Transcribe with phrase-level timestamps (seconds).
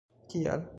[0.29, 0.67] kial